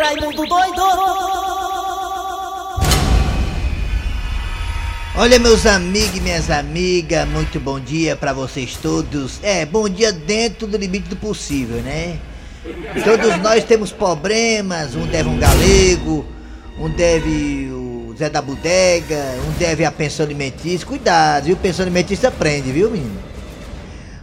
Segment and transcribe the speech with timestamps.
[0.00, 0.82] Raimundo doido!
[5.14, 9.38] Olha, meus amigos e minhas amigas, muito bom dia pra vocês todos.
[9.42, 12.18] É, bom dia dentro do limite do possível, né?
[13.04, 16.24] Todos nós temos problemas, um deve um galego,
[16.78, 20.86] um deve o Zé da Bodega, um deve a pensão alimentícia.
[20.86, 21.58] Cuidado, viu?
[21.58, 23.29] Pensão alimentícia aprende, viu, menino?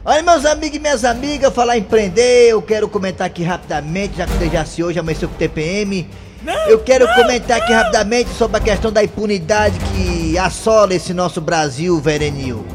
[0.09, 4.25] Olha, meus amigos e minhas amigas, falar em empreender, eu quero comentar aqui rapidamente, já
[4.25, 6.07] que o Dejaci hoje amanheceu com o TPM.
[6.69, 11.99] Eu quero comentar aqui rapidamente sobre a questão da impunidade que assola esse nosso Brasil
[11.99, 12.65] verenil.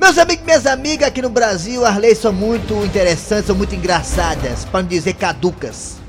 [0.00, 3.76] Meus amigos e minhas amigas, aqui no Brasil as leis são muito interessantes, são muito
[3.76, 5.99] engraçadas, para não dizer caducas.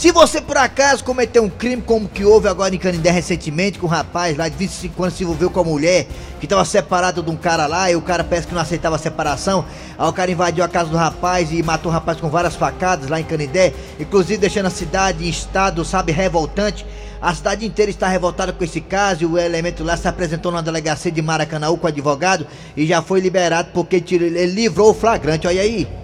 [0.00, 3.86] Se você por acaso cometeu um crime como que houve agora em Canindé recentemente, com
[3.86, 6.06] um rapaz lá de 25 anos se envolveu com a mulher
[6.38, 8.98] que estava separado de um cara lá e o cara parece que não aceitava a
[8.98, 9.62] separação.
[9.98, 13.10] Aí o cara invadiu a casa do rapaz e matou o rapaz com várias facadas
[13.10, 16.86] lá em Canindé, inclusive deixando a cidade em estado, sabe, revoltante.
[17.20, 20.62] A cidade inteira está revoltada com esse caso e o elemento lá se apresentou na
[20.62, 25.46] delegacia de Maracanã com o advogado e já foi liberado porque ele livrou o flagrante,
[25.46, 25.99] olha aí.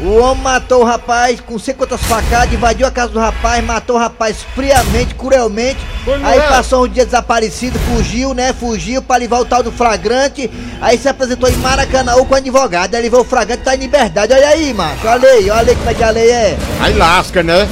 [0.00, 3.96] O homem matou o rapaz com sei quantas facadas, invadiu a casa do rapaz, matou
[3.96, 5.78] o rapaz friamente, cruelmente.
[6.22, 8.52] aí passou um dia desaparecido, fugiu, né?
[8.52, 10.50] Fugiu para levar o tal do flagrante.
[10.80, 12.94] Aí se apresentou em Maracanã com advogado.
[12.94, 14.32] Aí levou o flagrante, tá em liberdade.
[14.32, 15.06] Olha aí, macho.
[15.06, 16.58] Olha aí, olha aí como é que a lei é.
[16.80, 17.68] Aí lasca, né?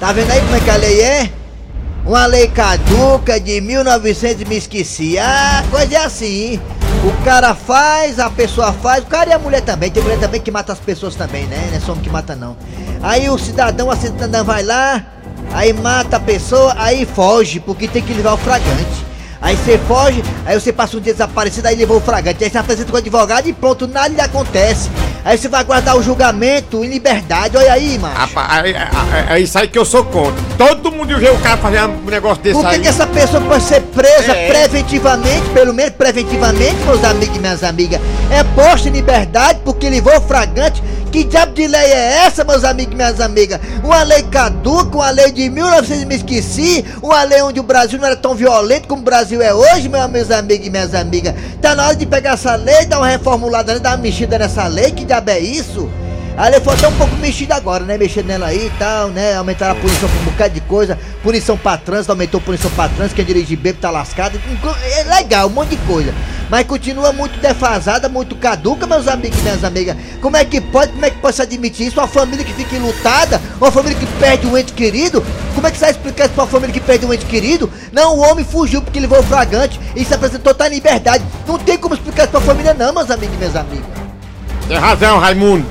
[0.00, 1.30] Tá vendo aí como é que a lei é?
[2.06, 5.18] Uma lei caduca de 1900 me esqueci.
[5.18, 6.60] Ah, coisa é assim.
[7.04, 9.90] O cara faz, a pessoa faz, o cara e a mulher também.
[9.90, 11.68] Tem mulher também que mata as pessoas também, né?
[11.68, 12.56] Não é só homem que mata não.
[13.02, 15.04] Aí o cidadão, a cidadã vai lá,
[15.52, 19.04] aí mata a pessoa, aí foge, porque tem que levar o fragante.
[19.38, 22.42] Aí você foge, aí você passa um dia desaparecido, aí levou o fragante.
[22.42, 24.88] Aí você apresenta com o advogado e pronto, nada lhe acontece.
[25.24, 28.14] Aí você vai guardar o julgamento em liberdade, olha aí, mano.
[28.14, 28.74] Rapaz,
[29.30, 30.34] é, isso aí que eu sou contra.
[30.58, 32.80] Todo mundo vê o cara fazer um negócio desse Por que aí.
[32.82, 34.48] que essa pessoa pode ser presa é.
[34.48, 38.00] preventivamente, pelo menos preventivamente, meus amigos e minhas amigas?
[38.30, 40.82] É posta em liberdade porque levou fragante
[41.14, 43.60] que diabo de lei é essa, meus amigos e minhas amigas?
[43.84, 48.06] Uma lei caduca, uma lei de 1900 me esqueci, uma lei onde o Brasil não
[48.06, 51.32] era tão violento como o Brasil é hoje, meus amigos e minhas amigas.
[51.62, 54.90] Tá na hora de pegar essa lei, dar uma reformulada, dar uma mexida nessa lei,
[54.90, 55.90] que diabo é isso?
[56.36, 57.96] A lei foi até um pouco mexida agora, né?
[57.96, 59.36] Mexendo nela aí e tal, né?
[59.36, 60.98] Aumentaram a punição por um bocado de coisa.
[61.22, 63.14] Punição pra trânsito, aumentou a punição pra trânsito.
[63.14, 64.40] Quem dirige bêbado tá lascado.
[64.98, 66.12] É legal, um monte de coisa.
[66.50, 69.96] Mas continua muito defasada, muito caduca, meus amigos e minhas amigas.
[70.20, 72.00] Como é que pode, como é que pode se admitir isso?
[72.00, 75.24] Uma família que fica enlutada, uma família que perde um ente querido.
[75.54, 77.70] Como é que você vai explicar isso pra uma família que perde um ente querido?
[77.92, 81.24] Não, o homem fugiu porque levou o fragante e se apresentou, tá em liberdade.
[81.46, 84.03] Não tem como explicar isso pra família, não, meus amigos e minhas amigas.
[84.68, 85.66] Tem razão, Raimundo.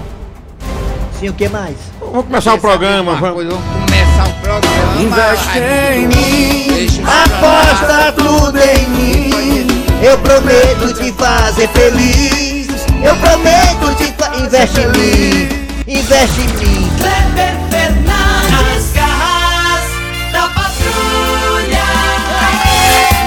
[1.20, 1.76] Sim, o que mais?
[2.00, 3.16] Vamos começar o programa.
[3.16, 3.46] Vamos.
[3.46, 5.02] Vamos começar o programa.
[5.02, 9.86] Investe em mim, aposta tudo em mim.
[10.02, 12.68] Eu prometo te fazer feliz.
[13.04, 14.36] Eu prometo te fa...
[14.38, 15.50] investe em mim,
[15.88, 16.92] investe em mim.
[16.98, 19.84] Kleber Fernandes, garras
[20.32, 21.84] da patrulha.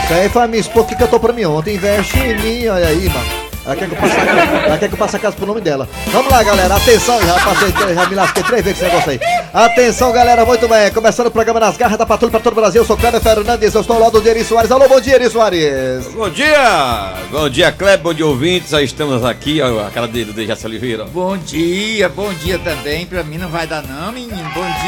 [0.04, 1.74] Isso aí foi a minha esposa que cantou pra mim ontem.
[1.74, 3.45] Investe em mim, olha aí, mano.
[3.66, 5.46] Ela quer que eu passe a casa, ela quer que eu passe a casa pro
[5.46, 5.88] nome dela.
[6.12, 6.76] Vamos lá, galera.
[6.76, 9.20] Atenção, já passei, já me lasquei três vezes esse negócio aí.
[9.52, 10.88] Atenção, galera, muito bem.
[10.92, 12.82] Começando o programa nas garras da patrulha pra todo o Brasil.
[12.82, 14.70] Eu sou Kleber Fernandes, eu estou ao lado do Eri Soares.
[14.70, 16.06] Alô, bom dia, Eri Soares.
[16.14, 17.14] Bom dia!
[17.32, 18.72] Bom dia, Kleber, bom dia, ouvintes.
[18.72, 21.04] Aí estamos aqui, ó, a cara dele, do Dejaci Oliveira.
[21.06, 23.04] Bom dia, bom dia também.
[23.04, 24.48] Pra mim não vai dar não, menino.
[24.54, 24.85] Bom dia,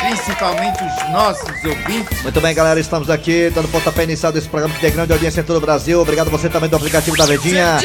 [0.00, 2.22] principalmente os nossos ouvintes.
[2.22, 5.44] Muito bem, galera, estamos aqui dando pontapé inicial desse programa que tem grande audiência em
[5.44, 6.00] todo o Brasil.
[6.00, 7.78] Obrigado você também do aplicativo da Verdinha.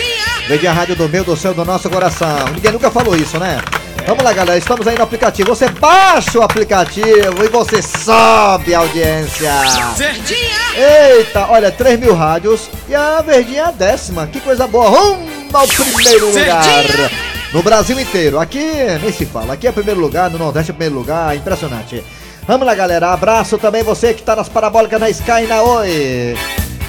[0.47, 2.47] Verdinha Rádio do meu, do seu, do nosso coração.
[2.53, 3.61] Ninguém nunca falou isso, né?
[4.05, 5.49] Vamos lá, galera, estamos aí no aplicativo.
[5.49, 9.51] Você baixa o aplicativo e você sobe a audiência.
[10.75, 14.27] Eita, olha, 3 mil rádios e a Verdinha é a décima.
[14.27, 14.89] Que coisa boa.
[14.89, 16.63] Rumo ao primeiro lugar.
[17.53, 18.39] No Brasil inteiro.
[18.39, 18.63] Aqui
[19.01, 19.53] nem se fala.
[19.53, 21.35] Aqui é primeiro lugar, no Nordeste é primeiro lugar.
[21.35, 22.03] Impressionante.
[22.47, 23.11] Vamos lá, galera.
[23.11, 26.37] Abraço também você que tá nas parabólicas na Sky e na Oi.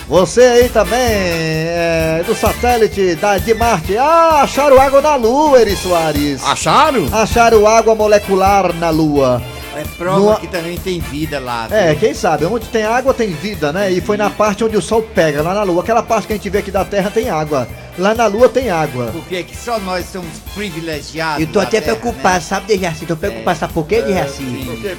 [0.09, 3.97] Você aí também, é, do satélite da, de Marte.
[3.97, 6.43] Ah, acharam água na Lua, Eri Soares.
[6.45, 7.07] Acharam?
[7.13, 9.41] Acharam água molecular na Lua.
[9.77, 11.69] É prova No- que também tem vida lá.
[11.71, 12.01] É, viu?
[12.01, 13.89] quem sabe, onde tem água tem vida, né?
[13.93, 15.83] E foi na parte onde o sol pega, lá na Lua.
[15.83, 17.69] Aquela parte que a gente vê aqui da Terra tem água.
[18.01, 19.11] Lá na lua tem água.
[19.13, 21.41] Porque que só nós somos privilegiados.
[21.41, 22.41] Eu tô até Terra, preocupado, né?
[22.41, 23.07] sabe, Dejaci?
[23.07, 24.43] Tô preocupado, sabe por quê, Dejaci?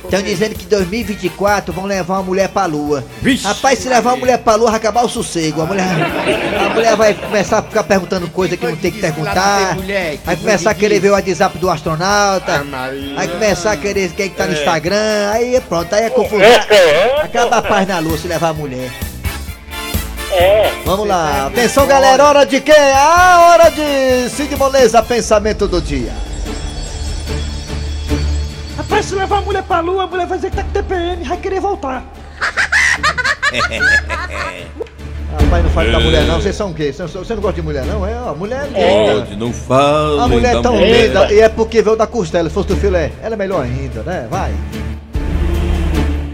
[0.01, 3.03] Por Estão dizendo que em 2024 vão levar uma mulher pra lua.
[3.21, 3.45] Vixe.
[3.45, 5.61] Rapaz, se levar uma mulher pra lua, vai acabar o sossego.
[5.61, 9.07] A mulher, a mulher vai começar a ficar perguntando coisa que não tem que que
[9.07, 9.75] que perguntar.
[9.75, 12.65] mulher, que Vai foi começar a que querer ver o WhatsApp do astronauta.
[12.73, 12.89] Ah.
[13.15, 14.57] Vai começar a querer quem que tá no É.
[14.57, 15.31] Instagram.
[15.31, 16.39] Aí pronto, aí é confusão.
[17.23, 18.89] Acaba a paz na lua se levar a mulher.
[20.85, 22.71] Vamos lá, atenção galera, hora de quê?
[22.71, 26.13] A hora de Cid Moleza, pensamento do dia.
[28.77, 31.23] Rapaz, se levar a mulher pra lua, a mulher vai dizer que tá com TPM,
[31.23, 32.03] vai querer voltar.
[35.31, 36.91] Rapaz, não fale da mulher não, vocês são o quê?
[36.91, 38.05] Você não gosta de mulher não?
[38.05, 39.21] É, a mulher é linda.
[39.21, 40.23] Pode, não fala.
[40.23, 43.11] A mulher é tão linda e é porque veio da costela, se fosse do filé,
[43.21, 44.27] ela é melhor ainda, né?
[44.29, 44.53] Vai.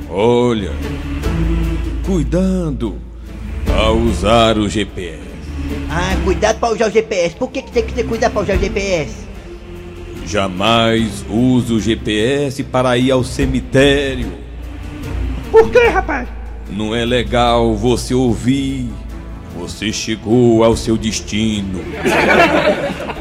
[0.10, 0.72] Olha,
[2.06, 3.07] cuidando
[3.76, 5.20] ao usar o GPS.
[5.90, 7.36] Ah, cuidado pra usar o GPS.
[7.36, 9.28] Por que, que tem que ter cuidado pra usar o GPS?
[10.26, 14.34] Jamais use o GPS para ir ao cemitério.
[15.52, 16.28] Por quê, rapaz?
[16.70, 18.90] Não é legal você ouvir.
[19.58, 21.82] Você chegou ao seu destino.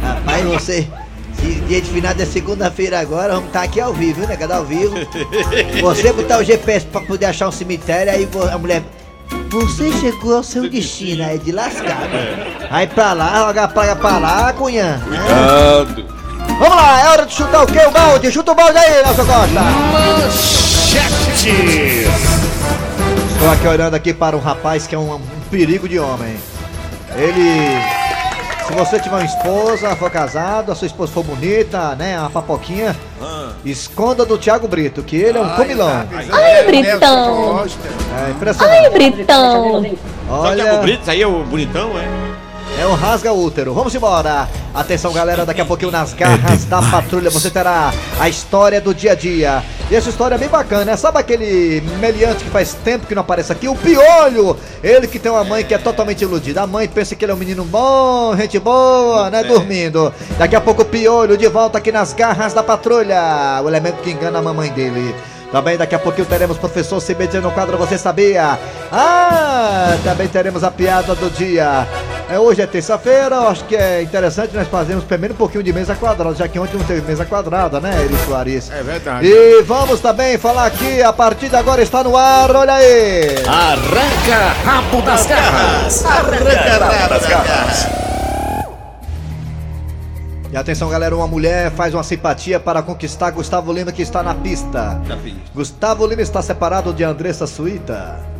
[0.00, 0.86] Rapaz, você.
[1.34, 4.54] Se dia de final é segunda-feira agora, vamos estar aqui ao vivo, viu, negado?
[4.54, 4.94] Ao vivo.
[5.82, 8.82] Você botar o GPS pra poder achar um cemitério, aí a mulher.
[9.56, 12.10] Você chegou ao seu destino, aí de lascado.
[12.70, 14.98] Aí pra lá, a praga pra lá, cunhã.
[14.98, 15.18] né?
[15.18, 16.04] Cuidado.
[16.58, 17.78] Vamos lá, é hora de chutar o quê?
[17.86, 19.60] O balde, chuta o balde aí, Nelson Costa.
[23.32, 25.20] Estou aqui olhando aqui para um rapaz que é um, um
[25.50, 26.36] perigo de homem.
[27.16, 28.05] Ele.
[28.66, 32.18] Se você tiver uma esposa, for casado, a sua esposa for bonita, né?
[32.18, 32.96] Uma papoquinha,
[33.64, 35.88] esconda do Thiago Brito, que ele é um comilão.
[36.32, 37.64] Ai, Britão.
[38.26, 38.84] É impressionante.
[38.84, 39.72] Ai, Britão.
[39.82, 39.92] Só é
[40.28, 42.25] o Olha, Brito, isso aí é o bonitão, é?
[42.78, 43.72] É um rasga útero.
[43.72, 44.48] Vamos embora.
[44.74, 49.12] Atenção, galera, daqui a pouquinho nas garras da patrulha você terá a história do dia
[49.12, 49.62] a dia.
[49.90, 50.96] E essa história é bem bacana, né?
[50.96, 53.68] Sabe aquele meliante que faz tempo que não aparece aqui?
[53.68, 54.56] O Piolho!
[54.82, 56.62] Ele que tem uma mãe que é totalmente iludida.
[56.62, 59.44] A mãe pensa que ele é um menino bom, gente boa, né?
[59.44, 60.12] Dormindo.
[60.38, 63.60] Daqui a pouco o Piolho de volta aqui nas garras da patrulha.
[63.64, 65.14] O elemento que engana a mamãe dele.
[65.50, 68.58] Também daqui a pouquinho teremos professor CBD no quadro Você Sabia?
[68.92, 71.86] Ah, também teremos a piada do dia.
[72.28, 75.62] É, hoje é terça-feira, eu acho que é interessante nós fazermos pelo menos um pouquinho
[75.62, 78.68] de mesa quadrada, já que ontem não teve mesa quadrada, né, Eri Soares?
[78.68, 79.28] É verdade.
[79.28, 83.44] E vamos também falar aqui, a partir de agora está no ar, olha aí!
[83.46, 86.04] Arranca rabo das garras.
[86.04, 87.86] Arranca rabo das garras.
[90.50, 94.34] E atenção galera, uma mulher faz uma simpatia para conquistar Gustavo Lima que está na
[94.34, 95.00] pista.
[95.06, 95.34] Já fiz.
[95.54, 98.35] Gustavo Lima está separado de Andressa Suíta.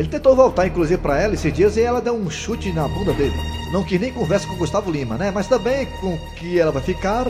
[0.00, 3.12] Ele tentou voltar, inclusive, pra ela esses dias e ela deu um chute na bunda
[3.12, 3.34] dele.
[3.70, 5.30] Não quis nem conversa com Gustavo Lima, né?
[5.30, 7.26] Mas também com que ela vai ficar.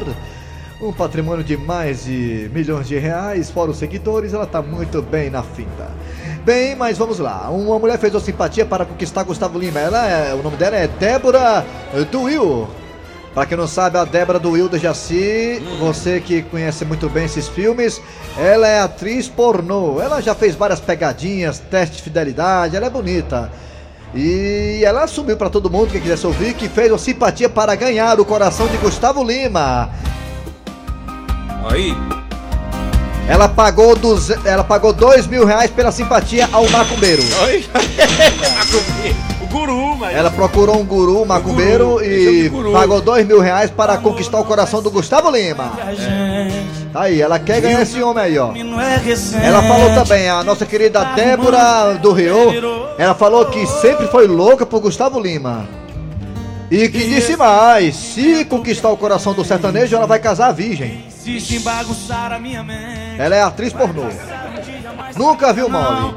[0.81, 5.31] Um patrimônio de mais de milhões de reais, fora os seguidores, ela tá muito bem
[5.31, 5.91] na finta.
[6.45, 7.51] Bem, mas vamos lá.
[7.51, 9.81] Uma mulher fez uma simpatia para conquistar Gustavo Lima.
[9.81, 11.67] Ela é, o nome dela é Débora
[12.13, 12.69] Duil.
[13.33, 17.47] Pra quem não sabe, a Débora do Wilda Jaci, você que conhece muito bem esses
[17.47, 18.01] filmes,
[18.37, 20.01] ela é atriz pornô.
[20.01, 23.51] Ela já fez várias pegadinhas, teste de fidelidade, ela é bonita.
[24.13, 28.19] E ela assumiu pra todo mundo que quisesse ouvir que fez uma simpatia para ganhar
[28.19, 29.91] o coração de Gustavo Lima.
[31.71, 31.95] Aí,
[33.29, 34.37] Ela pagou, duze...
[34.45, 37.23] ela pagou dois mil reais pela simpatia ao macumbeiro.
[37.45, 37.65] Oi?
[39.27, 40.17] o guru, mas.
[40.17, 42.73] Ela procurou um guru macumbeiro guru, é e guru.
[42.73, 45.73] pagou dois mil reais para conquistar o coração do Gustavo Lima.
[46.93, 48.53] Tá aí, ela quer ganhar esse homem aí, ó.
[49.43, 52.53] Ela falou também, a nossa querida Débora do Rio,
[52.97, 55.69] ela falou que sempre foi louca por Gustavo Lima.
[56.71, 61.05] E que disse mais, se conquistar o coração do sertanejo, ela vai casar virgem.
[63.19, 64.05] Ela é atriz pornô.
[65.17, 66.15] Nunca viu mole.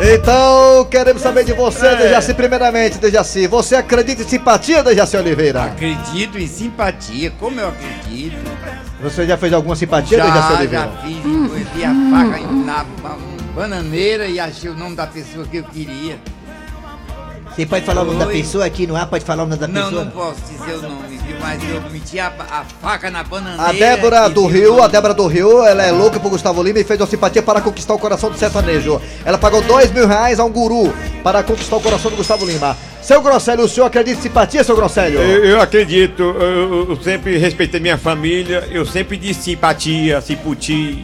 [0.00, 3.46] Então, queremos saber de você, Dejaci, primeiramente, Dejaci.
[3.46, 5.64] Você acredita em simpatia, Dejaci Oliveira?
[5.64, 8.36] Acredito em simpatia, como eu acredito.
[9.02, 10.92] Você já fez alguma simpatia, Dejaci Já, já Oliveira?
[11.02, 13.18] fiz, eu vi a faca na ba-
[13.54, 16.18] bananeira e achei o nome da pessoa que eu queria.
[17.54, 19.06] Você pode falar o nome da pessoa aqui no ar?
[19.06, 20.04] Pode falar o nome da Não, pessoa?
[20.04, 21.36] não posso dizer o nome, viu?
[21.40, 23.62] mas eu meti a, a faca na bananeira.
[23.68, 26.84] A Débora do Rio, a Débora do Rio, ela é louca por Gustavo Lima e
[26.84, 29.00] fez uma simpatia para conquistar o coração do sertanejo.
[29.24, 30.92] Ela pagou dois mil reais a um guru
[31.22, 32.76] para conquistar o coração do Gustavo Lima.
[33.00, 35.20] Seu Grosselho, o senhor acredita em simpatia, seu Grosselho?
[35.20, 40.96] Eu, eu acredito, eu, eu- sempre respeitei minha família, eu sempre disse simpatia, simpatia,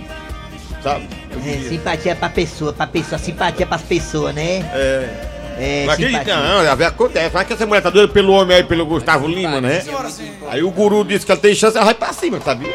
[0.82, 1.06] sabe?
[1.46, 4.68] É, simpatia pra pessoa, pra pessoa, simpatia pras pessoas, né?
[4.74, 5.08] é,
[5.62, 7.28] É, Não acredita não, a velha acontece.
[7.28, 9.84] Vai que essa mulher tá doida pelo homem aí, pelo Gustavo Lima, né?
[10.48, 12.72] Aí o guru disse que ela tem chance, ela vai pra cima, sabia?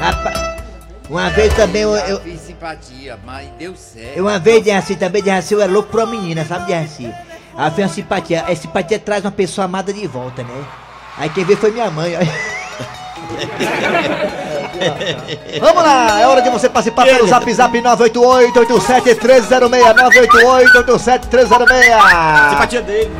[0.00, 0.62] Rapaz,
[1.10, 4.20] uma vez também eu, eu, fiz simpatia, mas deu certo.
[4.20, 6.74] uma vez de assim também de assim, eu era louco pra uma menina, sabe de
[6.74, 7.12] assim?
[7.54, 8.44] Aí foi uma simpatia.
[8.44, 10.64] A simpatia traz uma pessoa amada de volta, né?
[11.18, 12.14] Aí quem veio foi minha mãe.
[12.16, 12.20] ó.
[15.60, 19.70] Vamos lá, é hora de você participar pelo zap zap 988-87-306,
[20.74, 22.50] 988-87-306.
[22.50, 23.10] Simpatia dele.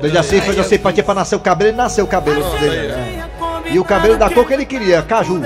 [0.00, 2.88] Desde assim fez a simpatia pra nascer o cabelo e nasceu o cabelo dele.
[2.88, 3.24] né?
[3.70, 5.42] E o cabelo da cor que ele queria, caju.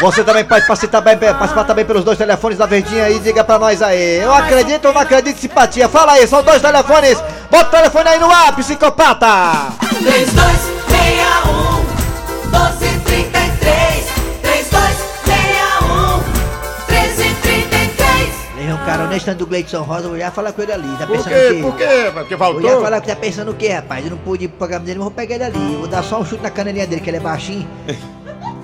[0.00, 3.60] Você também pode participar, também, participar também pelos dois telefones da Verdinha aí, diga pra
[3.60, 4.16] nós aí.
[4.20, 5.88] Eu acredito ou não acredito em simpatia?
[5.88, 7.16] Fala aí, são dois telefones.
[7.48, 9.26] Bota o telefone aí no ar, psicopata.
[9.88, 10.83] 3261
[13.14, 14.04] 1233
[14.42, 16.18] 3261
[16.88, 20.88] 1333 Levei um cara honesto do Gleidson Rosa, eu já falar com ele ali.
[20.98, 21.38] Tá Por pensando quê?
[21.38, 21.62] o quê?
[21.62, 22.10] Por quê?
[22.14, 22.62] Porque Eu faltou?
[22.62, 24.04] ia falar que tá pensando o quê, rapaz?
[24.04, 25.72] Eu não pude ir pro programa dele, mas vou pegar ele ali.
[25.74, 27.66] Eu vou dar só um chute na canelinha dele, que ele é baixinho.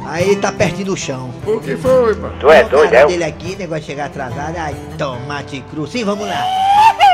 [0.06, 1.30] Aí ele tá pertinho do chão.
[1.44, 2.30] Por que foi, pá?
[2.40, 3.06] Tu é O doido, cara é?
[3.06, 4.56] dele aqui, negócio de chegar atrasado.
[4.56, 5.86] Ai, tomate cru.
[5.86, 6.42] Sim, vamos lá.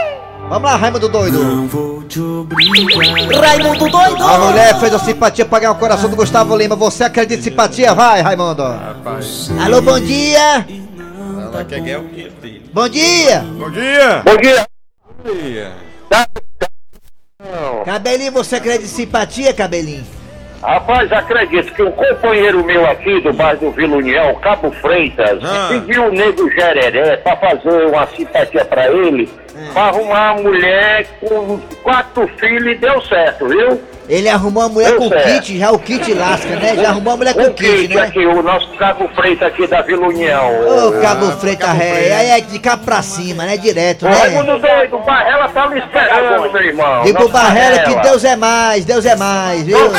[0.48, 1.38] Vamos lá, Raimundo doido.
[3.40, 6.76] Raimundo doido A mulher fez a simpatia pra ganhar o coração do Gustavo Lima.
[6.76, 7.92] Você acredita em simpatia?
[7.94, 8.62] Vai, Raimundo.
[9.64, 10.64] Alô, bom dia.
[11.42, 12.62] Ela quer ganhar o dinheiro dele.
[12.72, 13.40] Bom dia.
[13.58, 14.22] Bom dia!
[14.24, 14.66] Bom dia.
[17.84, 20.04] Cabelinho, você acredita em simpatia, cabelinho?
[20.62, 25.68] Rapaz, acredito que um companheiro meu aqui do bairro do Vila União, Cabo Freitas, Ah.
[25.70, 29.28] pediu o nego Jereré pra fazer uma simpatia pra ele,
[29.72, 33.80] pra arrumar uma mulher com quatro filhos e deu certo, viu?
[34.08, 35.18] Ele arrumou uma mulher Eu com sei.
[35.40, 36.76] kit, já o kit lasca, né?
[36.76, 38.02] Já arrumou uma mulher com O kit, kit né?
[38.02, 40.48] aqui, o nosso Cabo Freitas aqui da Vila União.
[40.88, 43.56] Ô, Cabo Freita Ré, aí é de cá pra cima, né?
[43.56, 44.14] Direto, né?
[44.16, 47.02] Raimundo doido, o Barrela tá me esperando, meu irmão.
[47.02, 47.94] Digo Nosso Barrela que.
[47.96, 49.90] Deus é mais, Deus é mais, viu?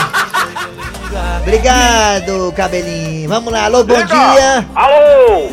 [1.42, 3.28] Obrigado, cabelinho.
[3.28, 4.08] Vamos lá, alô, bom Liga.
[4.08, 4.66] dia.
[4.74, 5.50] Alô!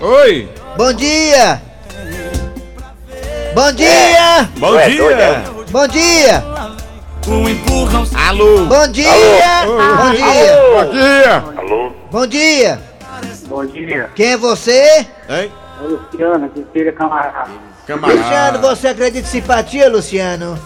[0.00, 0.48] Oi!
[0.76, 1.60] Bom dia.
[3.54, 4.48] Bom dia.
[4.58, 4.98] Bom Tu é dia!
[5.02, 5.42] doido, é?
[5.70, 6.44] Bom dia.
[8.28, 8.64] Alô!
[8.66, 9.10] Bom dia.
[9.64, 10.56] Bom Bom dia.
[10.72, 11.44] Bom dia!
[11.56, 11.92] Alô?
[12.10, 12.80] Bom dia.
[13.48, 15.06] Bom dia, Quem é você?
[15.28, 15.50] Hein?
[15.80, 17.50] é o Luciano, que filha camarada.
[17.86, 18.20] Camarada.
[18.20, 20.58] Luciano, você acredita em simpatia, Luciano?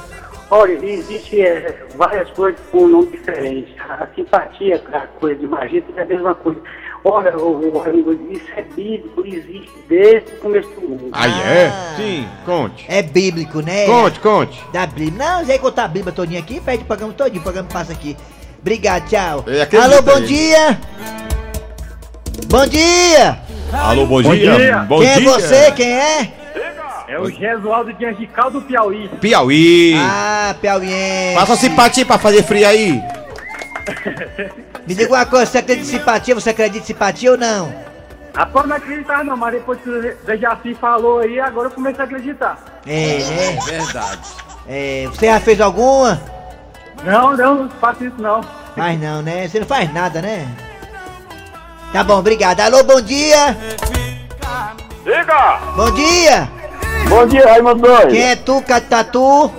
[0.51, 3.75] Olha, existe é, várias coisas com nome diferente.
[3.89, 6.61] A simpatia, a coisa de magia, é a mesma coisa.
[7.05, 11.09] Olha, o, o, amigo, isso é bíblico, existe desde o começo do mundo.
[11.13, 11.67] Aí é?
[11.67, 11.95] Ah.
[11.97, 12.85] Sim, conte.
[12.89, 13.87] É bíblico, né?
[13.87, 14.65] Conte, conte.
[14.73, 15.13] Da Bíblia.
[15.19, 18.17] Não, já contar a Bíblia todinha aqui, pede o programa todinho, o programa passa aqui.
[18.61, 19.41] Obrigado, tchau.
[19.41, 20.27] Acredito Alô, bom aí.
[20.27, 20.81] dia.
[22.47, 23.39] Bom dia.
[23.73, 24.55] Alô, bom, Bom dia.
[24.55, 24.79] dia.
[24.81, 25.29] Bom quem dia.
[25.29, 25.73] é você?
[25.73, 26.33] Quem é?
[27.09, 29.09] É o Gesualdo de Angical do Piauí.
[29.21, 29.95] Piauí.
[29.97, 31.35] Ah, Piauiense.
[31.35, 33.03] Faça simpatia pra fazer frio aí.
[34.87, 36.35] Me diga uma coisa, você acredita em simpatia?
[36.35, 37.75] Você acredita em simpatia ou não?
[38.35, 42.05] Rapaz, não acreditava não, mas depois que o Dejaci falou aí, agora eu comecei a
[42.05, 42.59] acreditar.
[42.87, 43.59] É, né?
[43.67, 44.21] Verdade.
[44.67, 46.21] É, você já fez alguma?
[47.05, 48.41] Não, não, não faço isso não.
[48.77, 49.47] Mas não, né?
[49.47, 50.49] Você não faz nada, né?
[51.93, 52.61] Tá bom, obrigado.
[52.61, 53.57] Alô, bom dia.
[55.05, 55.59] Diga!
[55.77, 56.49] Bom dia.
[57.09, 57.89] Bom dia, Raimundo.
[58.09, 59.53] Quem é tu, Catatu?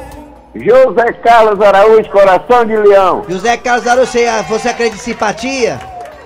[0.56, 3.24] José Carlos Araújo, Coração de Leão.
[3.28, 5.80] José Carlos Aru, você, você acredita em simpatia?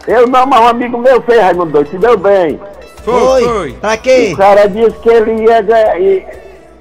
[0.05, 2.59] Eu não, mas um amigo meu fez, Raimundo doido, se deu bem.
[3.03, 3.71] Foi, foi.
[3.73, 4.31] Pra quê?
[4.33, 6.25] O cara disse que ele ia, ganhar- ia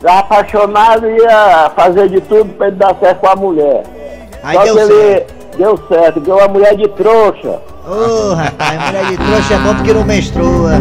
[0.06, 3.82] apaixonado e ia fazer de tudo pra ele dar certo com a mulher.
[4.42, 5.34] Aí Só deu que ele certo.
[5.56, 7.60] deu certo, deu uma mulher de trouxa.
[7.86, 10.72] Ô, rapaz, mulher de trouxa é bom porque não menstrua.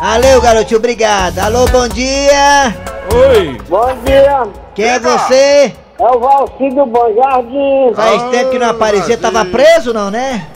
[0.00, 1.38] Valeu, garotinho, obrigado.
[1.40, 2.74] Alô, bom dia.
[3.12, 3.58] Oi.
[3.68, 4.42] Bom dia,
[4.74, 5.72] Quem é você?
[5.98, 7.94] é o Valcido Bom Jardim.
[7.94, 10.46] Faz tempo que não aparecia, tava preso não, né?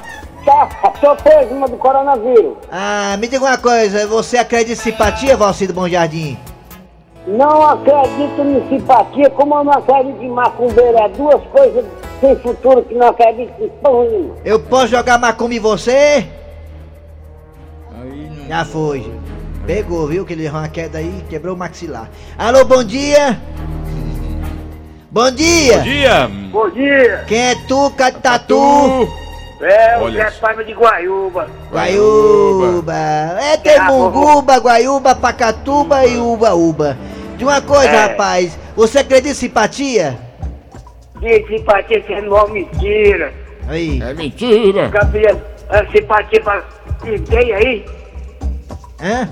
[0.44, 0.66] Tá,
[1.00, 2.54] tô preso do coronavírus.
[2.70, 6.38] Ah, me diga uma coisa, você acredita em simpatia, Valcido Bom Jardim?
[7.26, 10.98] Não acredito em simpatia, como eu não acredito em macumbeiro.
[10.98, 11.84] É duas coisas
[12.20, 14.34] sem futuro que não acredito em porra nenhuma.
[14.44, 16.26] Eu posso jogar macumba em você?
[18.46, 19.10] Já foi.
[19.66, 20.24] Pegou, viu?
[20.26, 22.10] Que ele errou uma queda aí, quebrou o maxilar.
[22.38, 23.40] Alô, bom dia.
[25.10, 25.76] Bom dia.
[25.78, 26.30] Bom dia.
[26.50, 29.08] Bom dia, Quem é tu, Catatu?
[29.58, 29.64] Tu.
[29.64, 31.48] é o Zé Paiva de Guaiúba.
[31.72, 32.92] Guaiúba.
[33.40, 36.96] É, tem Munguba, Guaiúba, Pacatuba e Uba-Uba.
[37.38, 38.06] De uma coisa, É.
[38.08, 40.18] rapaz, você acredita em simpatia?
[41.20, 43.32] De simpatia que é mó mentira.
[43.66, 44.00] Aí.
[44.02, 44.88] É mentira.
[44.88, 45.40] Gabriel,
[45.70, 46.62] a simpatia pra
[47.02, 47.84] ninguém aí.
[49.02, 49.28] Hã?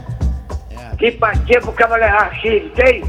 [1.03, 3.05] Simpatia pro cara levar chifre, tem?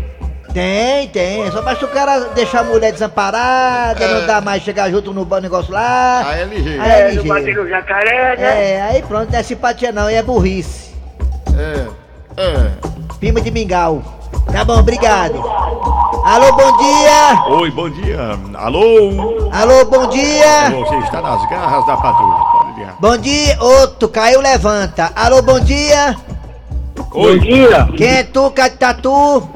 [0.51, 1.51] Tem, tem.
[1.51, 5.39] Só basta o cara deixar a mulher desamparada, não dá mais chegar junto no bom
[5.39, 6.23] negócio lá.
[6.25, 6.81] Aí é ligeiro.
[6.81, 8.71] Aí é É, no jacaré, né?
[8.71, 10.91] É, aí pronto, não é simpatia não, aí é burrice.
[11.55, 11.87] É.
[12.41, 12.71] É.
[13.19, 14.01] Pima de mingau.
[14.51, 15.39] Tá bom, obrigado.
[16.25, 17.43] Alô, bom dia!
[17.47, 18.19] Oi, bom dia.
[18.55, 19.49] Alô?
[19.51, 20.71] Alô, bom dia!
[20.71, 22.43] Você está nas garras da patrulha.
[22.53, 22.95] Pode ligar.
[22.99, 25.11] Bom dia, outro, caiu, levanta.
[25.15, 26.15] Alô, bom dia!
[27.13, 27.39] Oi.
[27.39, 27.87] dia.
[27.95, 29.47] Quem é tu, Catatu?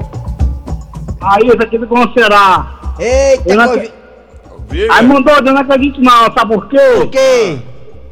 [1.20, 2.66] Aí, esse aqui do Conserá.
[2.98, 3.92] Eita, Eu coisa-
[4.68, 4.94] Viga.
[4.94, 7.08] Aí mandou, eu não acredito não, sabe por quê?
[7.10, 7.58] quê?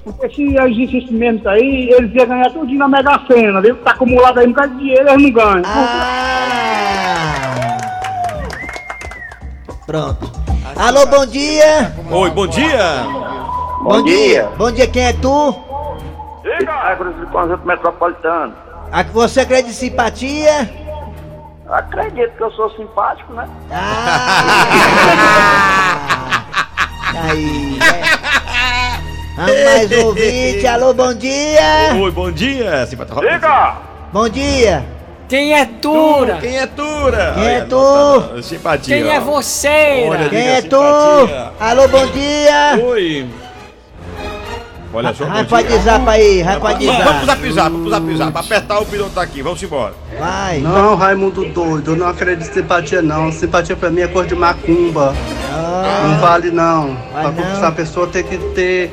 [0.02, 3.76] Porque se existisse esse mesmo aí, eles iam ganhar tudo na Mega Sena, viu?
[3.76, 5.62] Tá acumulado aí um bocado de dinheiro, eles não ganham.
[5.66, 7.76] Ah!
[9.86, 10.32] Pronto.
[10.76, 11.92] Alô, bom dia!
[12.10, 13.04] Oi, bom dia.
[13.82, 14.48] Bom dia!
[14.56, 15.54] Bom dia, quem é tu?
[16.68, 18.54] Agro do Conjunto Metropolitano.
[18.92, 20.70] A que você acredita em simpatia?
[21.68, 23.48] Acredito que eu sou simpático, né?
[23.70, 24.66] Ah!
[27.30, 28.02] Aí, né?
[29.36, 30.66] Vamos mais um ouvinte.
[30.66, 31.94] Alô, bom dia!
[32.00, 32.86] Oi, bom dia.
[32.86, 33.74] Simpatia.
[34.12, 34.84] Bom dia!
[35.28, 36.36] Quem é Tura?
[36.36, 37.32] Quem é Tura?
[37.34, 38.22] Quem é tu?
[38.22, 38.96] tá- Simpatia.
[38.96, 39.68] Quem é você?
[40.30, 40.76] Quem diga é tu?
[40.76, 41.52] simpatia.
[41.58, 42.78] Alô, bom dia!
[42.84, 43.28] Oi.
[44.96, 47.26] Olha só, Vai pra zap aí, vai pra Vamos pro zap.
[47.26, 48.38] zap zap, pro zap zap.
[48.38, 49.92] Apertar o pilão tá aqui, vamos embora.
[50.18, 50.58] Vai.
[50.60, 53.30] Não, Raimundo doido, eu não acredito em simpatia não.
[53.30, 55.14] Simpatia pra mim é cor de macumba.
[56.02, 56.96] Não vale não.
[57.12, 58.90] Vai pra conquistar a pessoa tem que ter.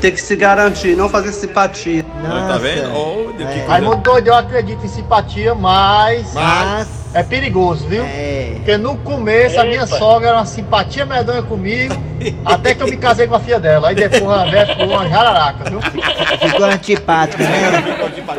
[0.00, 2.04] Tem que se garantir, não fazer simpatia.
[2.22, 3.32] Tá vendo?
[3.38, 3.66] Que coisa.
[3.68, 7.03] Raimundo doido, eu acredito em simpatia, mas Mas.
[7.14, 8.04] É perigoso, viu?
[8.04, 8.52] É.
[8.56, 11.94] Porque no começo a minha sogra era uma simpatia medonha comigo,
[12.44, 13.88] até que eu me casei com a filha dela.
[13.88, 15.80] Aí depois a velha ficou uma jararaca, viu?
[15.80, 17.96] Ficou antipático, né?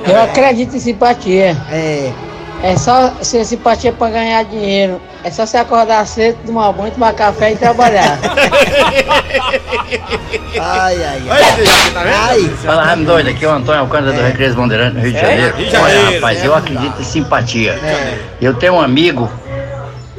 [0.08, 1.56] Eu acredito em simpatia.
[1.72, 2.12] É.
[2.64, 5.02] É só ser simpatia pra ganhar dinheiro.
[5.24, 8.18] É só você acordar cedo, tomar banho, tomar café e trabalhar.
[10.58, 12.50] Ai, ai, ai.
[12.50, 12.66] Tá.
[12.66, 15.56] Fala, Raimundo doido, aqui é o Antônio Alcântara do Recreio Bandeirante, no Rio de Janeiro.
[15.58, 16.08] Rio de Janeiro.
[16.08, 17.78] Olha, rapaz, eu acredito em simpatia.
[18.42, 19.30] Eu tenho um amigo,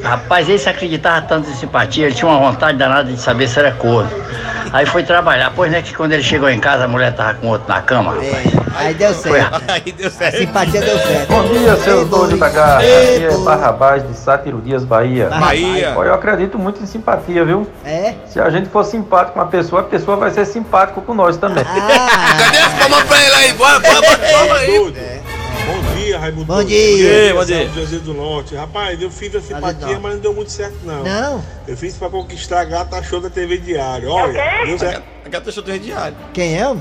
[0.06, 3.58] rapaz, ele se acreditava tanto em simpatia, ele tinha uma vontade danada de saber se
[3.58, 4.10] era corno.
[4.72, 7.48] Aí foi trabalhar, pois né, que quando ele chegou em casa, a mulher tava com
[7.48, 8.46] outro na cama, rapaz.
[8.46, 8.66] É.
[8.78, 9.62] Aí deu certo.
[9.68, 10.38] Aí deu A certo.
[10.38, 11.28] simpatia deu certo.
[11.28, 12.78] Bom dia, seu doido da garra.
[12.78, 15.28] Aqui é Barrabás de Sátiro Dias, Bahia.
[15.30, 15.88] Bahia.
[15.96, 17.66] Eu acredito muito em simpatia, viu?
[17.84, 18.14] É?
[18.26, 21.36] Se a gente for simpático com a pessoa, a pessoa vai ser simpático com nós
[21.38, 21.64] também.
[21.66, 23.52] Ah, Cadê as palmas pra ele aí?
[23.54, 24.78] Bora, bora, bora, bora aí.
[24.78, 25.35] Bom
[26.16, 26.44] dia, Raimundo.
[26.46, 27.34] bom dia.
[27.34, 27.68] Bom dia.
[27.68, 28.54] José do Norte.
[28.54, 30.00] Rapaz, eu fiz a do simpatia, Norte.
[30.00, 31.02] mas não deu muito certo, não.
[31.04, 31.44] Não?
[31.68, 34.08] Eu fiz pra conquistar a gata show da TV Diário.
[34.08, 35.02] Olha, deu certo.
[35.24, 36.16] A gata deixou do diário.
[36.32, 36.62] Quem é?
[36.62, 36.74] A,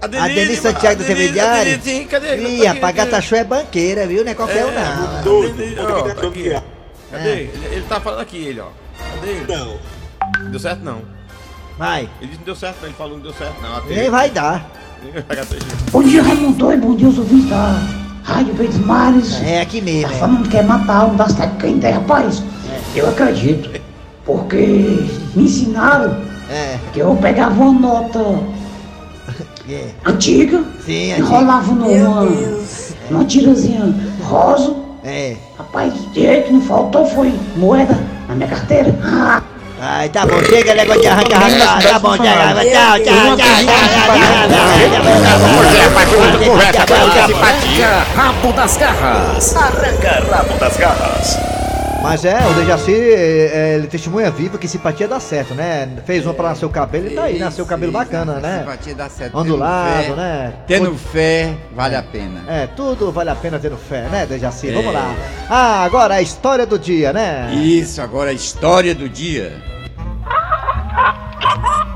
[0.00, 1.80] a, A Denise Santiago da TV Diário?
[1.82, 2.36] Sim, cadê?
[2.36, 4.24] Ih, rapaz, gata show é banqueira, viu?
[4.24, 5.22] Não é qualquer um, não.
[5.22, 5.56] Doido.
[5.56, 6.68] Denise, show do diário.
[7.10, 7.30] Cadê?
[7.30, 8.68] Ele, ele tá falando aqui, ele, ó.
[9.14, 9.46] Cadê ele?
[9.52, 9.78] Não.
[10.50, 11.02] Deu certo, não.
[11.76, 12.08] Vai.
[12.20, 12.88] Ele disse que não deu certo, não.
[12.88, 13.84] Ele falou que não deu certo, não.
[13.86, 14.70] Nem vai dar.
[15.90, 16.80] Bom dia, Raimundo doido.
[16.80, 17.80] Bom dia, os ouvintes da
[18.22, 19.42] Rádio Verdes Mares.
[19.42, 20.18] É aqui mesmo, Tá é.
[20.18, 22.42] falando que quer matar a alma da cidade de Canindé, rapaz.
[22.94, 23.70] Eu acredito.
[24.24, 24.56] Porque
[25.34, 26.16] me ensinaram
[26.50, 26.78] É.
[26.92, 28.18] que eu pegava uma nota
[29.68, 29.88] é.
[30.06, 32.28] antiga, Sim, enrolava numa,
[33.10, 34.74] numa tirazinha rosa.
[35.04, 35.36] É.
[35.58, 38.94] Rapaz, direito que não faltou foi moeda na minha carteira.
[39.84, 41.82] Ah, Ai, tá bom, chega, negócio de arrancar arrancar.
[41.82, 43.66] Tá bom, tchau, tchau, tchau, tchau, tchau,
[47.10, 47.88] tchau, Simpatia.
[48.14, 49.56] Rabo das garras.
[49.56, 51.36] Arranca rabo das garras.
[52.00, 55.88] Mas é, o Dejaci, é, é, ele testemunha viva que simpatia dá certo, né?
[56.06, 58.60] Fez uma pra nascer o cabelo e tá aí, nasceu o cabelo bacana, né?
[58.60, 59.36] Simpatia dá certo.
[59.36, 60.52] Ondulado, né?
[60.64, 62.44] Tendo fé, vale a pena.
[62.46, 64.70] É, tudo vale a pena tendo fé, né, Dejaci?
[64.70, 65.12] Vamos lá.
[65.50, 67.52] Ah, agora a história do dia, né?
[67.52, 69.71] Isso, agora a história do dia.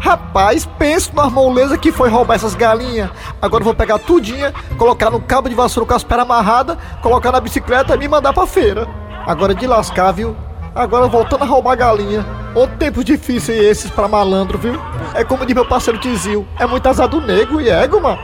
[0.06, 3.10] Rapaz, penso numa moleza que foi roubar essas galinhas.
[3.42, 7.32] Agora eu vou pegar tudinha, colocar no cabo de vassoura com as pernas amarradas, colocar
[7.32, 8.86] na bicicleta e me mandar pra feira.
[9.26, 10.36] Agora de lascar, viu?
[10.72, 12.24] Agora voltando a roubar galinha.
[12.54, 14.80] Ô tempos difíceis esses pra malandro, viu?
[15.12, 18.20] É como diz meu parceiro Tizil, é muito azar do nego e ego, mano.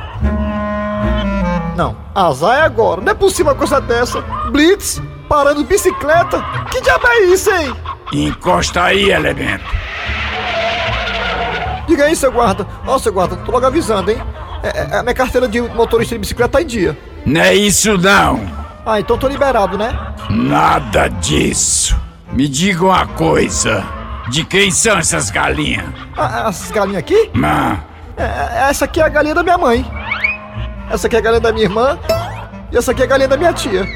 [1.75, 4.21] Não, azar é agora, não é possível uma coisa dessa.
[4.53, 6.45] Blitz, parando bicicleta?
[6.71, 7.75] Que diabo é isso, hein?
[8.13, 9.65] Encosta aí, elemento.
[11.87, 12.67] Diga aí, seu guarda.
[12.87, 14.23] Ó, seu guarda, tô logo avisando, hein?
[14.63, 16.97] É, é, a minha carteira de motorista de bicicleta tá em dia.
[17.27, 18.41] Não é isso não.
[18.85, 19.97] Ah, então tô liberado, né?
[20.31, 21.97] Nada disso.
[22.33, 23.85] Me diga uma coisa.
[24.31, 25.85] De quem são essas galinhas?
[26.17, 27.31] Ah, essas galinhas aqui?
[27.35, 27.79] Não.
[28.17, 29.85] É, é, essa aqui é a galinha da minha mãe.
[30.91, 31.99] Essa aqui é a galinha da minha irmã.
[32.71, 33.87] E essa aqui é a galinha da minha tia.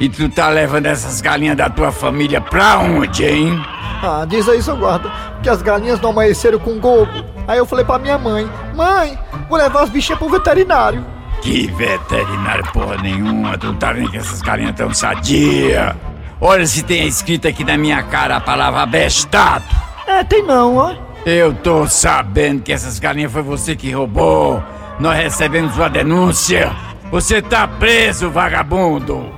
[0.00, 3.62] E tu tá levando essas galinhas da tua família pra onde, hein?
[4.02, 5.10] Ah, diz aí, seu guarda,
[5.42, 7.12] que as galinhas não amanheceram com gogo.
[7.46, 9.18] Aí eu falei pra minha mãe, mãe,
[9.48, 11.04] vou levar as bichinhas pro veterinário.
[11.42, 15.96] Que veterinário porra nenhuma, tu tá vendo que essas galinhas tão sadia.
[16.40, 19.64] Olha se tem escrito aqui na minha cara a palavra abestado.
[20.06, 20.94] É, tem não, ó.
[21.24, 24.62] Eu tô sabendo que essas galinhas foi você que roubou.
[24.98, 26.70] Nós recebemos uma denúncia.
[27.10, 29.32] Você tá preso, vagabundo.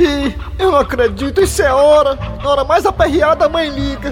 [0.00, 2.14] Ih, eu não acredito, isso é hora.
[2.42, 4.10] Na hora mais aperreada, a mãe liga.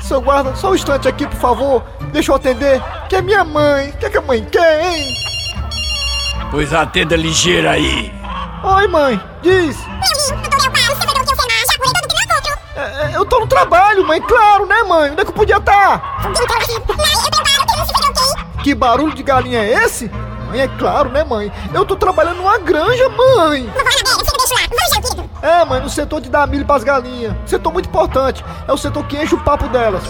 [0.00, 1.82] Seu guarda, só um instante aqui, por favor.
[2.12, 3.90] Deixa eu atender, que é minha mãe.
[3.90, 5.14] O que, é que a mãe quer, hein?
[6.50, 8.12] Pois atenda ligeira aí.
[8.62, 9.76] Oi, mãe, diz.
[12.76, 15.10] É, é, eu tô no trabalho, mãe, claro, né, mãe?
[15.10, 16.22] Onde é que eu podia estar?
[18.62, 20.10] Que barulho de galinha é esse?
[20.48, 21.52] Mãe, é claro, né, mãe?
[21.72, 23.72] Eu tô trabalhando numa granja, mãe.
[25.42, 27.34] É, mãe, no setor de dar milho pras galinhas.
[27.46, 28.44] Setor muito importante.
[28.68, 30.02] É o setor que enche o papo delas.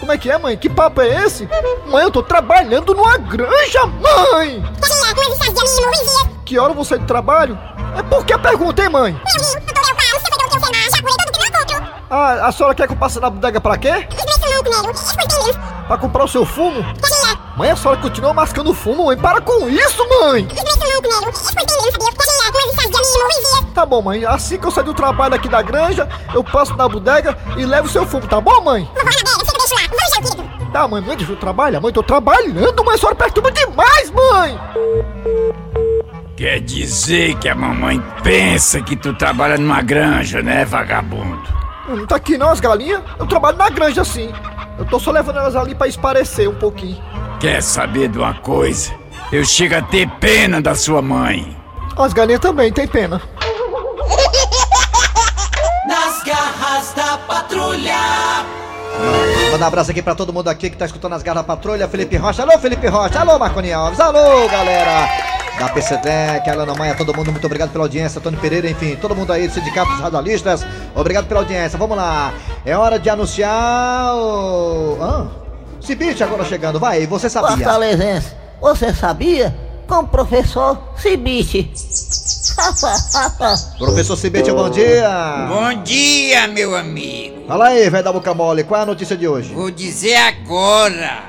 [0.00, 0.56] Como é que é, mãe?
[0.56, 1.48] Que papo é esse?
[1.86, 4.62] Mãe, eu tô trabalhando numa granja, mãe!
[6.44, 7.56] Que hora você do trabalho?
[7.96, 9.20] É por que a pergunta, hein, mãe?
[12.10, 13.88] Ah, a senhora quer que eu passe na bodega pra quê?
[15.86, 16.82] Pra comprar o seu fumo?
[17.56, 19.16] Mãe, a senhora continua mascando fumo, mãe.
[19.16, 20.46] Para com isso, mãe!
[23.74, 24.24] Tá bom, mãe.
[24.24, 27.86] Assim que eu sair do trabalho aqui da granja, eu passo na bodega e levo
[27.86, 28.88] o seu fumo, tá bom, mãe?
[30.72, 31.80] Tá, mãe, mãe, deixa eu trabalhar.
[31.80, 32.94] Mãe, tô trabalhando, mãe.
[32.94, 34.60] A senhora perturba demais, mãe!
[36.36, 41.42] Quer dizer que a mamãe pensa que tu trabalha numa granja, né, vagabundo?
[41.88, 43.02] Não tá aqui não as galinhas?
[43.18, 44.32] Eu trabalho na granja sim.
[44.78, 47.02] Eu tô só levando elas ali pra esparecer um pouquinho.
[47.38, 48.92] Quer saber de uma coisa?
[49.30, 51.59] Eu chego a ter pena da sua mãe.
[51.96, 53.20] As galinhas também tem pena.
[55.86, 57.96] Nas garras da patrulha.
[59.52, 61.88] Manda um abraço aqui pra todo mundo aqui que tá escutando as garras da patrulha.
[61.88, 65.08] Felipe Rocha, alô Felipe Rocha, alô Marconi Alves, alô galera
[65.58, 69.30] da PCDEC, Alana Maia, todo mundo, muito obrigado pela audiência, Tony Pereira, enfim, todo mundo
[69.30, 72.32] aí do Sindicato dos Radialistas, obrigado pela audiência, vamos lá,
[72.64, 74.96] é hora de anunciar o...
[75.02, 75.26] Ah,
[75.78, 77.58] Cibite agora chegando, vai, você sabia?
[77.58, 79.54] Fortalezense, você sabia?
[79.90, 81.66] Com o professor Cibite.
[83.76, 85.48] Professor Cibite, bom dia!
[85.48, 87.44] Bom dia, meu amigo.
[87.48, 89.52] Fala aí, velho da boca mole, qual é a notícia de hoje?
[89.52, 91.24] Vou dizer agora.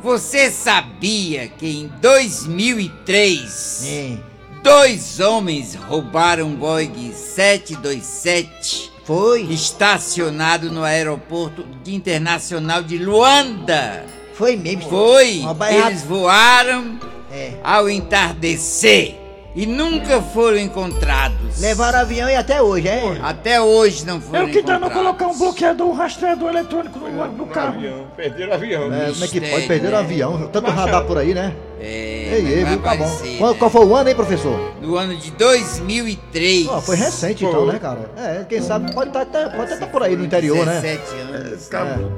[0.00, 4.20] Você sabia que em 2003
[4.62, 8.92] dois homens roubaram um Boeing 727?
[9.02, 9.42] Foi.
[9.42, 14.06] Estacionado no aeroporto internacional de Luanda.
[14.34, 14.88] Foi mesmo?
[14.88, 15.42] Foi.
[15.68, 16.96] Eles voaram
[17.30, 17.52] É.
[17.62, 19.18] ao entardecer
[19.58, 21.60] e nunca foram encontrados.
[21.60, 23.18] Levaram avião e até hoje, é?
[23.20, 25.18] Até hoje não foram Eu que dá não encontrados.
[25.18, 27.80] colocar um bloqueador, um rastreador eletrônico no, no carro.
[28.16, 28.94] Perderam o avião.
[28.94, 29.98] É, como é que pode perder o né?
[29.98, 30.48] avião?
[30.52, 31.56] Tanto radar por aí, né?
[31.80, 32.82] É, Ei, ei, viu?
[32.82, 33.18] Tá bom.
[33.38, 33.58] Qual, né?
[33.58, 34.74] qual foi o ano, hein, professor?
[34.80, 36.68] No ano de 2003.
[36.68, 38.10] Ó, foi recente então, né, cara?
[38.16, 40.80] É, quem sabe pode estar tá, pode tá por aí no interior, né?
[40.80, 41.68] 17 anos.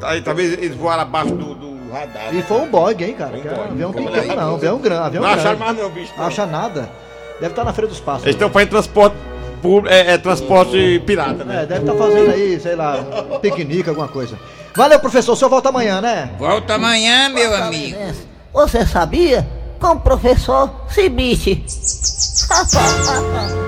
[0.03, 2.35] Aí talvez eles voaram abaixo do, do radar.
[2.35, 3.39] E foi um Boeing, hein, cara?
[3.39, 4.55] Que um avião Como pequeno, não.
[4.55, 5.03] Avião grande.
[5.07, 5.65] Avião Não acharam grande.
[5.65, 6.27] mais não, bicho, não.
[6.27, 6.91] Acha nada.
[7.41, 8.25] Deve estar na Feira dos Passos.
[8.25, 9.17] Eles estão fazendo transporte
[9.89, 11.63] é, é transporte pirata, né?
[11.63, 14.39] É, deve estar fazendo aí, sei lá, um piquenique, alguma coisa.
[14.75, 15.33] Valeu, professor.
[15.33, 16.31] O senhor volta amanhã, né?
[16.39, 17.99] Volta amanhã, meu amigo.
[18.53, 19.47] Você sabia?
[19.79, 21.65] Com o professor Cibite.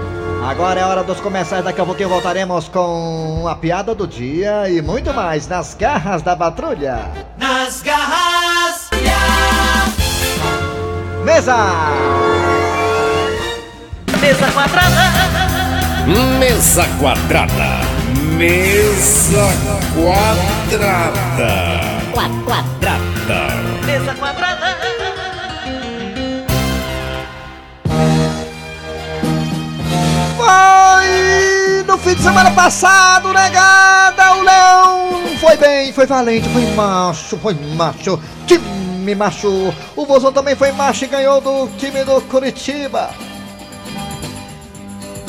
[0.44, 1.64] Agora é hora dos comerciais.
[1.64, 6.36] Daqui a pouquinho voltaremos com a piada do dia e muito mais nas garras da
[6.36, 7.10] patrulha.
[7.38, 8.90] Nas garras.
[11.24, 11.56] Mesa!
[14.20, 15.12] Mesa quadrada.
[16.38, 17.80] Mesa quadrada.
[18.36, 19.48] Mesa
[19.94, 21.52] quadrada.
[22.12, 22.98] Quadrada.
[23.86, 24.81] Mesa quadrada.
[32.12, 38.20] Fim de semana passado, negada, o Leão foi bem, foi valente, foi macho, foi macho,
[38.46, 39.72] time macho.
[39.96, 43.10] O Vozão também foi macho e ganhou do time do Curitiba.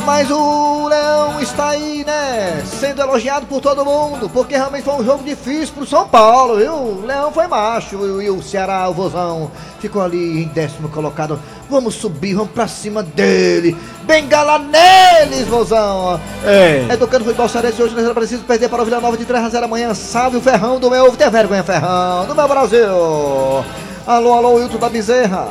[0.06, 2.62] Mas o Leão está aí, né?
[2.66, 6.74] Sendo elogiado por todo mundo, porque realmente foi um jogo difícil pro São Paulo, viu?
[6.74, 11.40] O Leão foi macho e o Ceará, o Vozão, ficou ali em décimo colocado.
[11.70, 13.78] Vamos subir, vamos pra cima dele.
[14.04, 16.20] Bengala neles, Vozão.
[16.46, 16.86] É.
[16.92, 19.50] Educando Futebol Cearense hoje nós não preciso perder para o Vila Nova de 3 a
[19.50, 19.94] 0 amanhã.
[19.94, 21.12] Salve o Ferrão do meu.
[21.16, 22.90] Tem vergonha, Ferrão, do meu Brasil.
[24.06, 25.48] Alô, alô, Wilton da Bezerra.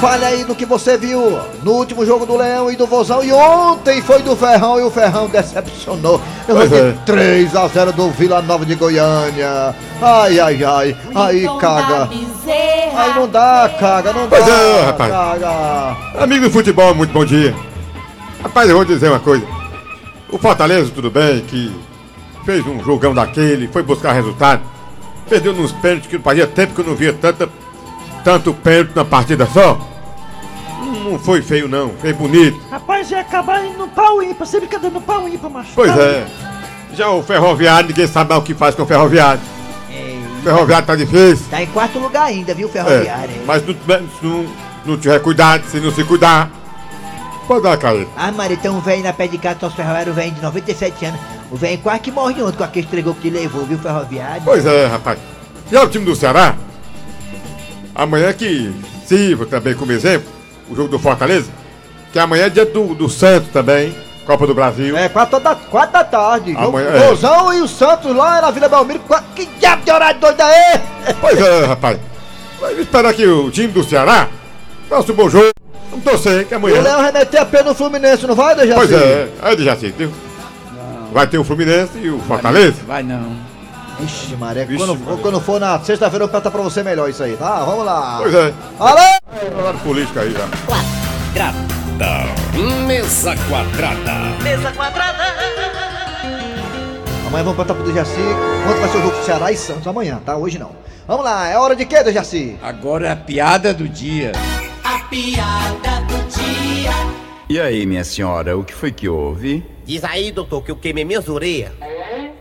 [0.00, 3.22] Fale aí no que você viu no último jogo do Leão e do Vozão.
[3.24, 6.20] E ontem foi do Ferrão e o Ferrão decepcionou.
[6.46, 6.90] Eu vou Pois é.
[6.92, 9.74] de 3 a 0 do Vila Nova de Goiânia.
[10.02, 10.96] Ai, ai, ai.
[11.14, 12.08] Aí caga.
[12.96, 14.52] Aí não dá, caga, não Pois dá.
[14.52, 15.10] é, rapaz.
[15.12, 15.96] Caga.
[16.22, 17.54] Amigo do futebol, muito bom dia.
[18.42, 19.46] Rapaz, eu vou dizer uma coisa.
[20.30, 21.74] O Fortaleza, tudo bem, que
[22.44, 24.60] fez um jogão daquele, foi buscar resultado.
[25.28, 27.48] Perdeu nos pênaltis, que fazia tempo que eu não via tanta,
[28.24, 29.78] tanto pênalti na partida só.
[30.80, 32.58] Não- foi feio não, foi bonito.
[32.70, 35.70] Rapaz, ia acabar indo no pau ímpar, sempre fica dando pau ímpar, macho.
[35.74, 36.26] Pois Pau é.
[36.94, 39.40] Já o ferroviário, ninguém sabe mais o que faz com o ferroviário.
[40.38, 41.46] O ferroviário tá difícil.
[41.50, 43.34] Tá em quarto lugar ainda, viu, Ferroviário?
[43.34, 44.46] É, mas não, se não,
[44.84, 46.50] não tiver cuidado, se não se cuidar,
[47.48, 48.08] pode dar caída.
[48.16, 51.04] Ah, Maria, tem um velho na pé de casa, nosso ferroviário, um velho de 97
[51.06, 51.20] anos.
[51.50, 54.42] O velho quase que morre ontem com aquele estregou que te levou, viu, ferroviário?
[54.44, 55.18] Pois é, rapaz.
[55.72, 56.54] E olha o time do Ceará.
[57.94, 58.72] Amanhã que
[59.06, 60.28] sirva também como exemplo,
[60.70, 61.50] o jogo do Fortaleza.
[62.12, 64.96] Que amanhã é dia do, do Santos também, Copa do Brasil.
[64.96, 66.54] É, 4 da, quatro da tarde.
[66.56, 67.08] Amanhã, do é.
[67.08, 69.00] Vozão e o Santos lá na Vila Belmiro.
[69.00, 71.14] Qua- Que diabo de horário doido é esse?
[71.20, 71.98] Pois é, rapaz.
[72.60, 74.28] Vamos esperar que o time do Ceará
[74.88, 75.50] faça um bom jogo.
[75.90, 76.80] Vamos torcer que O amanhã.
[76.80, 78.74] Leão vai meter a pena no Fluminense, não vai, Dejaci?
[78.74, 80.10] Pois é, é de Jaci, viu?
[81.12, 82.76] Vai ter o Fluminense e o Fortaleza.
[82.86, 83.36] Vai não.
[84.00, 85.22] Ixi, Vixe, quando, Maria.
[85.22, 87.64] quando for na sexta-feira eu peço pra você melhor isso aí, tá?
[87.64, 88.18] Vamos lá.
[88.20, 88.52] Pois é.
[88.78, 89.00] Alô?
[89.56, 90.48] Falaram política aí já.
[92.86, 94.42] Mesa quadrada.
[94.42, 95.24] Mesa quadrada.
[97.26, 98.20] Amanhã vamos perguntar pro Dejaci
[98.64, 100.36] quanto vai ser o jogo do Ceará e Santos amanhã, tá?
[100.36, 100.70] Hoje não.
[101.06, 102.56] Vamos lá, é hora de quê, Dejaci?
[102.62, 104.32] Agora é a piada do dia.
[104.84, 106.90] A piada do dia.
[107.48, 109.64] E aí, minha senhora, o que foi que houve?
[109.84, 111.72] Diz aí, doutor, que eu queimei minhas orelhas.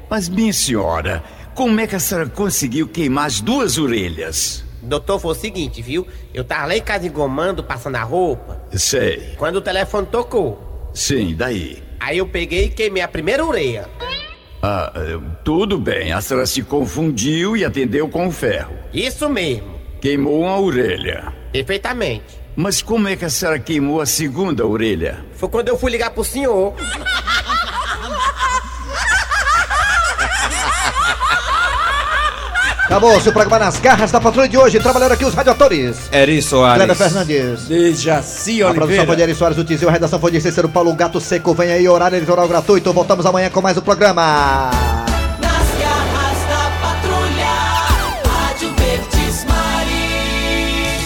[0.10, 4.64] Mas, minha senhora, como é que a senhora conseguiu queimar as duas orelhas?
[4.82, 6.06] Doutor, foi o seguinte, viu?
[6.34, 9.34] Eu tava lá em casa engomando, passando a roupa, Sei.
[9.38, 10.90] quando o telefone tocou.
[10.94, 11.82] Sim, daí.
[12.00, 13.88] Aí eu peguei e queimei a primeira orelha.
[14.62, 18.74] Ah, eh, tudo bem, a senhora se confundiu e atendeu com o ferro.
[18.94, 21.34] Isso mesmo, Queimou uma orelha.
[21.52, 22.42] perfeitamente.
[22.56, 25.26] Mas como é que a senhora queimou a segunda orelha?
[25.34, 26.74] Foi quando eu fui ligar pro senhor.
[32.94, 34.80] Acabou seu programa nas garras da patrulha de hoje.
[34.80, 35.98] Trabalharam aqui os radioatores.
[36.12, 36.78] Eri Soares.
[36.78, 37.66] Kleber Fernandes.
[37.66, 40.94] Dejaci A produção foi de Eri Soares do Tizil, a redação foi de Cícero Paulo
[40.94, 41.56] Gato Seco.
[41.56, 42.94] Vem aí, horário eleitoral gratuito.
[42.94, 44.70] Voltamos amanhã com mais um programa.